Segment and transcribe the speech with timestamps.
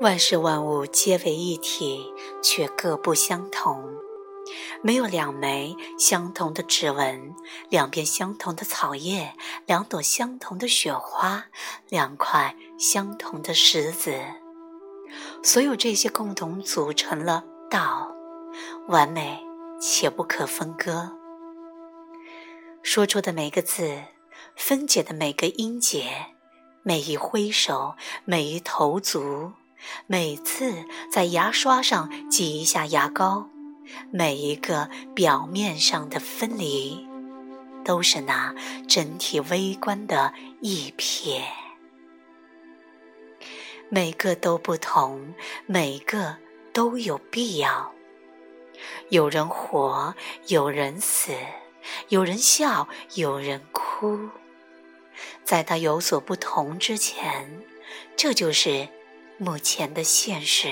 [0.00, 2.10] 万事万物皆为一体，
[2.42, 3.84] 却各不相同。
[4.82, 7.34] 没有两枚相同的指纹，
[7.68, 9.34] 两片相同的草叶，
[9.66, 11.44] 两朵相同的雪花，
[11.90, 14.18] 两块相同的石子。
[15.42, 18.10] 所有这些共同组成了道，
[18.88, 19.38] 完美
[19.78, 21.12] 且不可分割。
[22.82, 24.02] 说出的每个字，
[24.56, 26.28] 分解的每个音节，
[26.82, 29.52] 每一挥手，每一投足。
[30.06, 33.48] 每次在牙刷上挤一下牙膏，
[34.10, 37.06] 每一个表面上的分离，
[37.84, 38.54] 都是那
[38.88, 41.42] 整体微观的一瞥。
[43.88, 45.34] 每个都不同，
[45.66, 46.36] 每个
[46.72, 47.92] 都有必要。
[49.08, 50.14] 有人活，
[50.46, 51.32] 有人死，
[52.08, 54.28] 有人笑，有人哭。
[55.42, 57.62] 在他有所不同之前，
[58.16, 58.88] 这就是。
[59.42, 60.70] 目前的现实，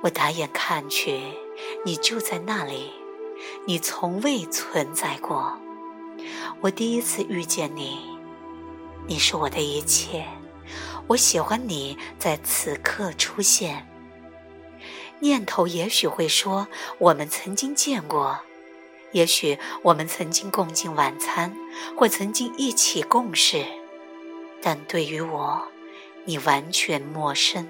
[0.00, 1.20] 我打眼看去，
[1.84, 2.92] 你就在那里，
[3.66, 5.58] 你从未存在过。
[6.60, 7.98] 我第一次遇见你，
[9.08, 10.24] 你是我的一切。
[11.08, 13.88] 我喜欢你在此刻出现。
[15.18, 16.68] 念头也许会说，
[16.98, 18.38] 我们曾经见过，
[19.10, 21.56] 也许我们曾经共进晚餐，
[21.96, 23.66] 或曾经一起共事。
[24.70, 25.66] 但对于我，
[26.26, 27.66] 你完全陌生。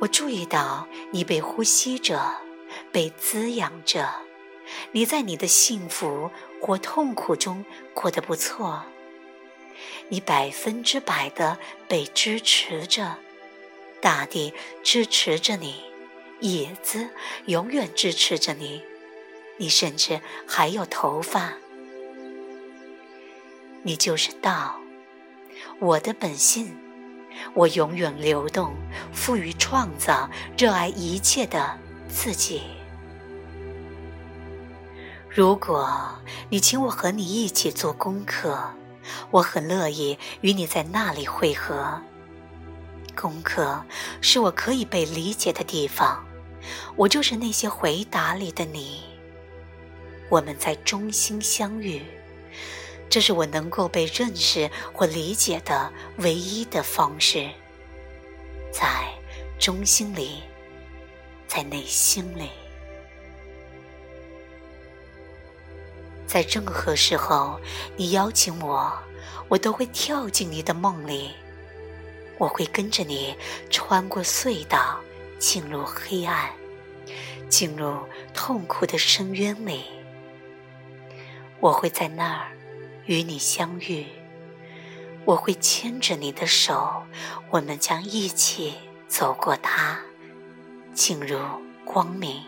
[0.00, 2.36] 我注意到你被呼吸着，
[2.92, 4.08] 被滋养着。
[4.92, 6.30] 你在你的幸福
[6.62, 8.84] 或痛苦中过得不错。
[10.10, 13.16] 你百分之百的被支持着，
[14.00, 15.82] 大地支持着你，
[16.38, 17.10] 椅子
[17.46, 18.84] 永远支持着你，
[19.56, 21.54] 你甚至还有头发。
[23.82, 24.79] 你就是道。
[25.80, 26.76] 我的本性，
[27.54, 28.74] 我永远流动，
[29.14, 32.60] 富于创造，热爱一切的自己。
[35.30, 35.88] 如果
[36.50, 38.62] 你请我和你一起做功课，
[39.30, 41.98] 我很乐意与你在那里会合。
[43.16, 43.82] 功课
[44.20, 46.22] 是我可以被理解的地方，
[46.94, 49.02] 我就是那些回答里的你。
[50.28, 52.02] 我们在中心相遇。
[53.10, 57.50] 这是我能够被认识或理解的唯一的方式，
[58.72, 59.04] 在
[59.58, 60.44] 中心里，
[61.48, 62.48] 在内心里，
[66.24, 67.60] 在任何时候，
[67.96, 68.96] 你邀请我，
[69.48, 71.32] 我都会跳进你的梦里，
[72.38, 73.36] 我会跟着你
[73.70, 75.00] 穿过隧道，
[75.40, 76.48] 进入黑暗，
[77.48, 77.98] 进入
[78.32, 79.82] 痛苦的深渊里，
[81.58, 82.59] 我会在那儿。
[83.10, 84.06] 与你相遇，
[85.24, 87.02] 我会牵着你的手，
[87.50, 88.74] 我们将一起
[89.08, 89.98] 走过它，
[90.94, 91.36] 进入
[91.84, 92.40] 光明。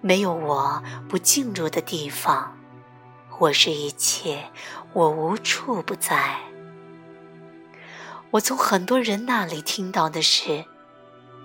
[0.00, 2.56] 没有我不进入的地方，
[3.40, 4.52] 我是一切，
[4.92, 6.38] 我无处不在。
[8.30, 10.64] 我从很多人那里听到的是：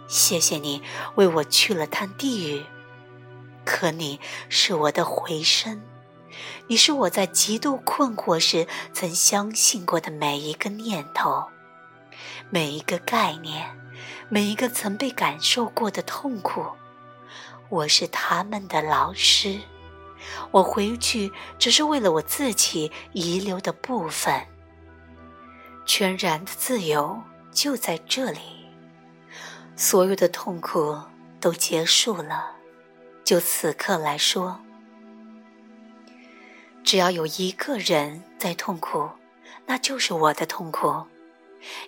[0.08, 0.84] 谢谢你
[1.16, 2.64] 为我去了趟地狱，
[3.66, 5.82] 可你是我的回声。
[6.68, 11.46] 你是我在极度困惑时曾相信过的每一个念头，
[12.50, 13.70] 每一个概念，
[14.30, 16.66] 每一个曾被感受过的痛苦。
[17.70, 19.60] 我是他们的老师，
[20.52, 24.46] 我回去只是为了我自己遗留的部分。
[25.86, 27.22] 全然的自由
[27.52, 28.40] 就在这里，
[29.76, 30.98] 所有的痛苦
[31.42, 32.52] 都结束了。
[33.26, 34.63] 就此刻来说。
[36.94, 39.10] 只要有一个人在痛苦，
[39.66, 41.08] 那就是我的痛苦，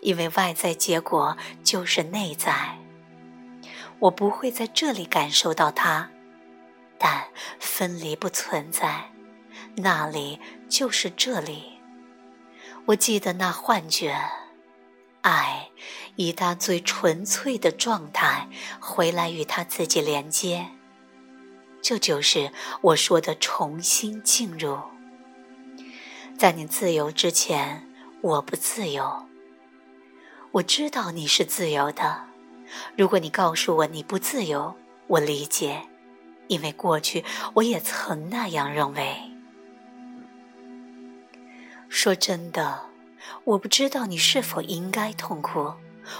[0.01, 2.79] 因为外在结果就是内在。
[3.99, 6.09] 我不会在这里感受到它，
[6.97, 7.25] 但
[7.59, 9.11] 分离不存在，
[9.75, 11.77] 那里就是这里。
[12.87, 14.19] 我记得那幻觉，
[15.21, 15.69] 爱
[16.15, 20.65] 以他最纯粹的状态回来与他自己连接。
[21.83, 22.51] 这就是
[22.81, 24.79] 我说的重新进入。
[26.37, 27.87] 在你自由之前，
[28.19, 29.25] 我不自由。
[30.51, 32.23] 我知道你是自由的。
[32.97, 34.75] 如果你告诉我你不自由，
[35.07, 35.83] 我理解，
[36.47, 37.23] 因为过去
[37.53, 39.15] 我也曾那样认为。
[41.87, 42.81] 说真的，
[43.45, 45.73] 我不知道你是否应该痛苦。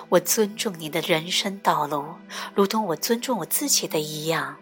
[0.10, 2.16] 我尊重你的人生道路，
[2.56, 4.58] 如同我尊重我自己的一样。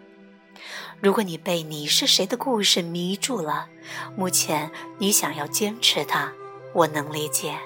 [1.04, 3.68] 如果你被你是谁的故事迷住了，
[4.16, 6.32] 目前你想要坚持它，
[6.72, 7.58] 我能理解。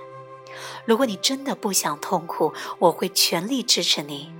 [0.84, 4.34] 如果你真的不想痛苦，我会全力支持你。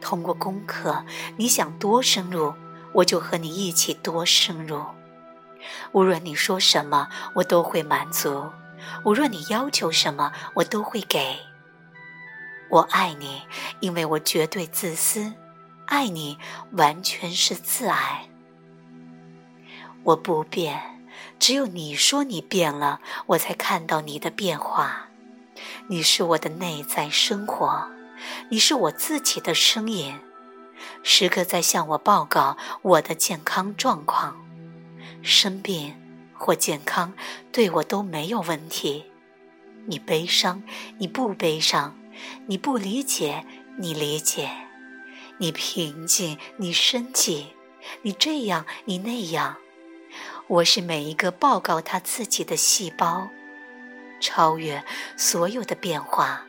[0.00, 1.04] 通过功课，
[1.36, 2.54] 你想多深入，
[2.94, 4.82] 我就和你一起多深入。
[5.92, 8.50] 无论你说什么，我都会满足；
[9.04, 11.36] 无论你要求什么，我都会给。
[12.70, 13.42] 我爱你，
[13.80, 15.34] 因为我绝对自私；
[15.84, 16.38] 爱你，
[16.72, 18.28] 完全是自爱。
[20.02, 20.80] 我不变，
[21.38, 25.08] 只有你说你变了，我才看到你的变化。
[25.88, 27.90] 你是我的内在生活，
[28.48, 30.18] 你是我自己的声音，
[31.02, 34.36] 时刻在向我报告我的健康状况。
[35.22, 35.94] 生病
[36.32, 37.12] 或健康，
[37.52, 39.04] 对我都没有问题。
[39.86, 40.62] 你悲伤，
[40.98, 41.92] 你不悲伤；
[42.46, 43.44] 你不理解，
[43.76, 44.48] 你理解；
[45.38, 47.48] 你平静，你生气；
[48.02, 49.58] 你这样，你那样。
[50.50, 53.30] 我是每一个报告他自己的细胞，
[54.18, 54.82] 超越
[55.16, 56.44] 所有的变化。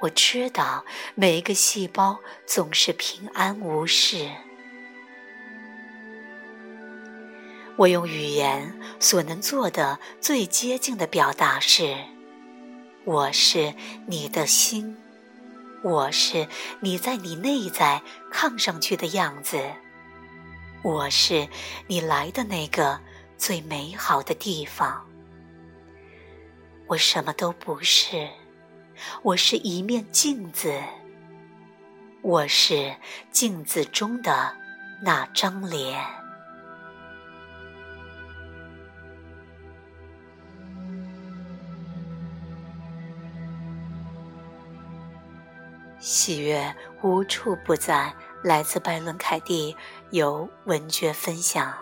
[0.00, 4.26] 我知道每一个细胞总是平安无事。
[7.76, 11.94] 我用语言所能做的最接近的表达是：
[13.04, 13.74] 我是
[14.06, 14.96] 你的心，
[15.82, 16.48] 我是
[16.80, 18.00] 你在你内在
[18.30, 19.60] 看上去的样子，
[20.82, 21.46] 我是
[21.86, 22.98] 你来的那个
[23.44, 25.04] 最美好的地方。
[26.86, 28.28] 我什么都不是，
[29.24, 30.80] 我是一面镜子，
[32.20, 32.94] 我是
[33.32, 34.56] 镜子中的
[35.02, 36.00] 那张脸。
[45.98, 46.72] 喜悦
[47.02, 48.14] 无处不在，
[48.44, 49.76] 来自拜伦·凯蒂，
[50.12, 51.76] 由文觉分享。